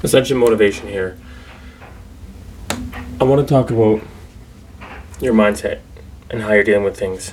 [0.00, 1.18] Ascension Motivation here.
[3.20, 4.00] I want to talk about
[5.20, 5.80] your mindset
[6.30, 7.32] and how you're dealing with things.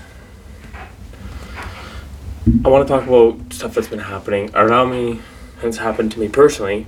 [2.63, 5.21] I want to talk about stuff that's been happening around me
[5.57, 6.87] and it's happened to me personally.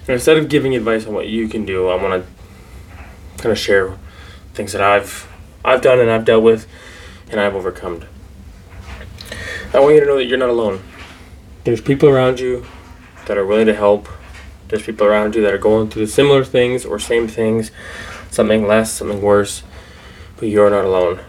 [0.00, 3.58] And instead of giving advice on what you can do, I want to kind of
[3.58, 3.96] share
[4.54, 5.30] things that I've
[5.64, 6.66] I've done and I've dealt with
[7.30, 8.02] and I've overcome.
[9.72, 10.82] I want you to know that you're not alone.
[11.62, 12.66] There's people around you
[13.26, 14.08] that are willing to help.
[14.68, 17.70] There's people around you that are going through similar things or same things,
[18.30, 19.62] something less, something worse,
[20.36, 21.20] but you're not alone.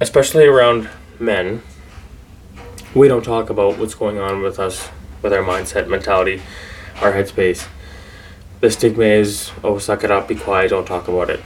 [0.00, 1.62] Especially around men,
[2.94, 4.88] we don't talk about what's going on with us,
[5.22, 6.40] with our mindset, mentality,
[7.02, 7.66] our headspace.
[8.60, 11.40] The stigma is, oh, suck it up, be quiet, don't talk about it.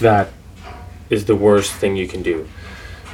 [0.00, 0.30] That
[1.10, 2.48] is the worst thing you can do.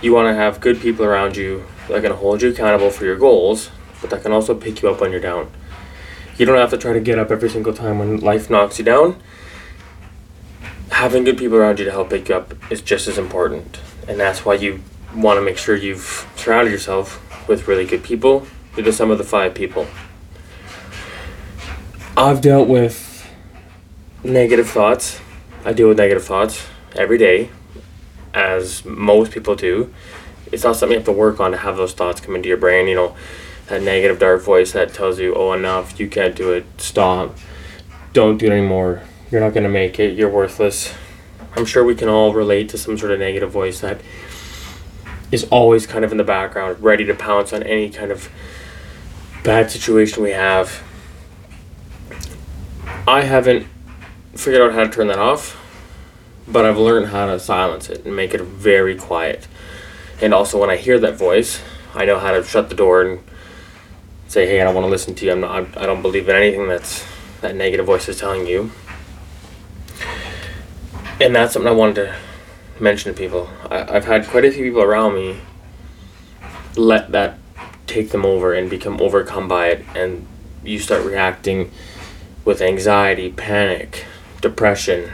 [0.00, 3.16] You want to have good people around you that can hold you accountable for your
[3.16, 5.50] goals, but that can also pick you up when you're down.
[6.36, 8.84] You don't have to try to get up every single time when life knocks you
[8.84, 9.20] down.
[10.90, 13.78] Having good people around you to help pick you up is just as important.
[14.08, 14.80] And that's why you
[15.14, 18.46] want to make sure you've surrounded yourself with really good people.
[18.76, 19.86] You're the sum of the five people.
[22.16, 23.28] I've dealt with
[24.24, 25.20] negative thoughts.
[25.64, 27.50] I deal with negative thoughts every day,
[28.32, 29.92] as most people do.
[30.52, 32.58] It's not something you have to work on to have those thoughts come into your
[32.58, 32.86] brain.
[32.86, 33.16] You know,
[33.68, 35.98] that negative dark voice that tells you, "Oh, enough!
[35.98, 36.64] You can't do it.
[36.78, 37.36] Stop!
[38.12, 39.02] Don't do it anymore.
[39.30, 40.14] You're not gonna make it.
[40.14, 40.94] You're worthless."
[41.56, 44.00] I'm sure we can all relate to some sort of negative voice that
[45.30, 48.28] is always kind of in the background, ready to pounce on any kind of
[49.44, 50.82] bad situation we have.
[53.06, 53.66] I haven't
[54.34, 55.56] figured out how to turn that off,
[56.48, 59.46] but I've learned how to silence it and make it very quiet.
[60.20, 61.60] And also, when I hear that voice,
[61.94, 63.20] I know how to shut the door and
[64.28, 65.32] say, "Hey, I don't want to listen to you.
[65.32, 65.76] I'm not.
[65.76, 67.04] I don't believe in anything that's
[67.40, 68.70] that negative voice is telling you."
[71.20, 72.14] And that's something I wanted to
[72.80, 73.48] mention to people.
[73.70, 75.38] I, I've had quite a few people around me
[76.76, 77.38] let that
[77.86, 80.26] take them over and become overcome by it, and
[80.64, 81.70] you start reacting
[82.44, 84.06] with anxiety, panic,
[84.40, 85.10] depression.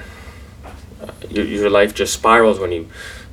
[1.01, 2.89] Uh, your, your life just spirals when you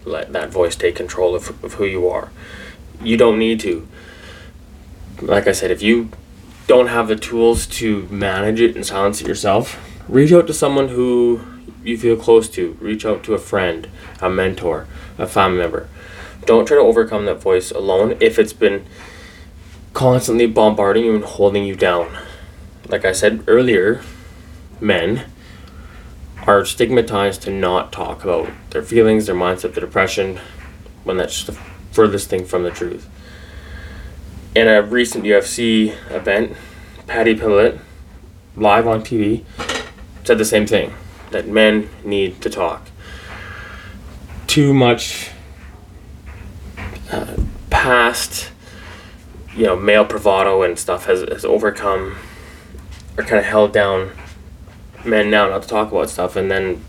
[0.06, 2.32] let that voice take control of, of who you are.
[3.02, 3.88] You don't need to.
[5.22, 6.10] Like I said, if you
[6.68, 10.90] don't have the tools to manage it and silence it yourself, reach out to someone
[10.90, 11.42] who
[11.84, 12.78] you feel close to.
[12.80, 13.90] Reach out to a friend,
[14.22, 15.90] a mentor, a family member.
[16.46, 18.86] Don't try to overcome that voice alone if it's been
[19.94, 22.16] constantly bombarding you and holding you down.
[22.88, 24.02] Like I said earlier,
[24.80, 25.26] men
[26.46, 30.40] are stigmatized to not talk about their feelings, their mindset, their depression,
[31.04, 31.54] when that's the
[31.92, 33.10] furthest thing from the truth.
[34.58, 36.58] In a recent UFC event,
[37.06, 37.80] Paddy Pimblett,
[38.56, 39.44] live on TV,
[40.24, 40.96] said the same thing
[41.30, 42.88] that men need to talk.
[44.48, 45.30] Too much
[47.12, 47.38] uh,
[47.70, 48.50] past,
[49.56, 52.16] you know, male bravado and stuff has, has overcome
[53.16, 54.10] or kind of held down
[55.06, 56.84] men now not to talk about stuff, and then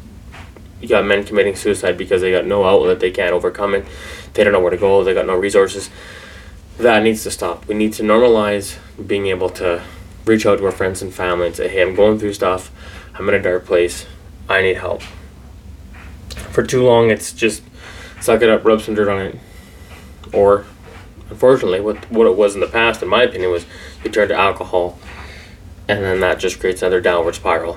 [0.81, 3.85] you got men committing suicide because they got no outlet, they can't overcome it,
[4.33, 5.91] they don't know where to go, they got no resources.
[6.79, 7.67] That needs to stop.
[7.67, 9.83] We need to normalize being able to
[10.25, 12.71] reach out to our friends and family and say, hey, I'm going through stuff,
[13.15, 14.07] I'm in a dark place,
[14.49, 15.03] I need help.
[16.53, 17.63] For too long, it's just
[18.21, 19.39] suck it up, rub some dirt on it.
[20.33, 20.67] Or,
[21.31, 23.67] unfortunately, what, what it was in the past, in my opinion, was
[24.05, 25.01] you turn to alcohol,
[25.89, 27.77] and then that just creates another downward spiral.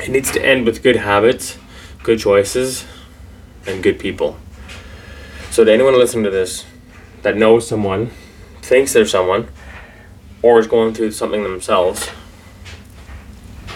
[0.00, 1.58] It needs to end with good habits,
[2.04, 2.84] good choices,
[3.66, 4.36] and good people.
[5.50, 6.64] So, to anyone listening to this
[7.22, 8.10] that knows someone,
[8.60, 9.48] thinks they're someone,
[10.42, 12.10] or is going through something themselves,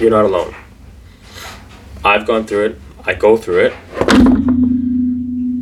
[0.00, 0.54] you're not alone.
[2.04, 2.80] I've gone through it.
[3.04, 3.72] I go through it.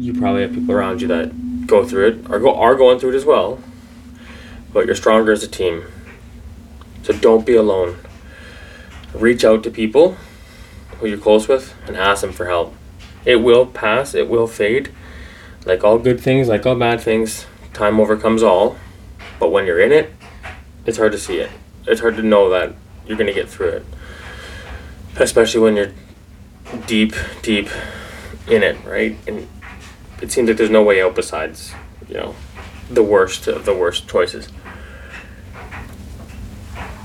[0.02, 3.10] You probably have people around you that go through it or go are going through
[3.10, 3.60] it as well.
[4.72, 5.84] But you're stronger as a team.
[7.02, 7.98] So don't be alone.
[9.14, 10.16] Reach out to people
[10.98, 12.74] who you're close with and ask them for help.
[13.24, 14.90] It will pass, it will fade.
[15.64, 18.76] Like all good things, like all bad things, time overcomes all.
[19.38, 20.12] But when you're in it,
[20.86, 21.50] it's hard to see it.
[21.86, 22.74] It's hard to know that
[23.06, 23.86] you're going to get through it.
[25.16, 25.92] Especially when you're
[26.86, 27.68] deep, deep
[28.48, 29.16] in it, right?
[29.26, 29.46] And
[30.22, 31.74] it seems like there's no way out besides,
[32.08, 32.34] you know,
[32.90, 34.48] the worst of the worst choices.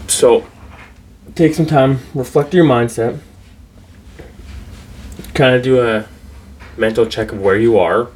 [0.07, 0.45] So,
[1.35, 3.19] take some time, reflect your mindset,
[5.33, 6.07] kind of do a
[6.77, 8.09] mental check of where you are,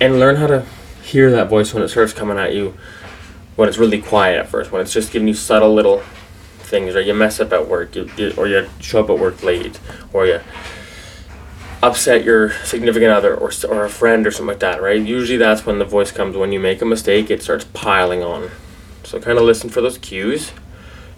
[0.00, 0.66] and learn how to
[1.04, 2.74] hear that voice when it starts coming at you
[3.56, 6.02] when it's really quiet at first, when it's just giving you subtle little
[6.58, 7.06] things, right?
[7.06, 9.78] You mess up at work, you, you, or you show up at work late,
[10.12, 10.40] or you
[11.82, 15.00] upset your significant other or, or a friend or something like that, right?
[15.00, 16.36] Usually that's when the voice comes.
[16.36, 18.50] When you make a mistake, it starts piling on.
[19.04, 20.52] So kind of listen for those cues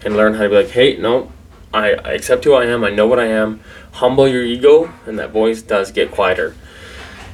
[0.03, 1.31] and learn how to be like, hey, no,
[1.73, 2.83] I, I accept who I am.
[2.83, 3.61] I know what I am.
[3.93, 6.53] Humble your ego, and that voice does get quieter.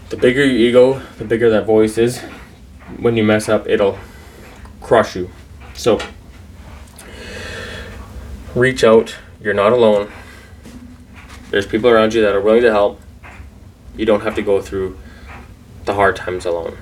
[0.09, 2.23] The bigger your ego, the bigger that voice is.
[2.99, 3.97] When you mess up, it'll
[4.81, 5.29] crush you.
[5.73, 5.99] So
[8.55, 9.15] reach out.
[9.41, 10.11] You're not alone.
[11.49, 12.99] There's people around you that are willing to help.
[13.95, 14.97] You don't have to go through
[15.85, 16.77] the hard times alone.